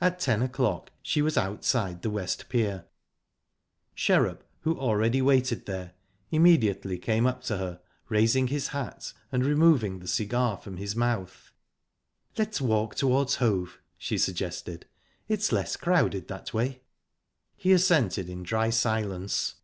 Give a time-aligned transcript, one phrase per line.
[0.00, 2.84] At ten o'clock she was outside the West Pier,
[3.96, 5.94] Sherrup, who already waited there,
[6.30, 11.50] immediately came up to her, raising his hat and removing the cigar from his mouth.
[12.38, 14.86] "Let's walk towards Hove," she suggested.
[15.26, 16.82] "It's less crowded that way."
[17.56, 19.56] He assented in dry silence.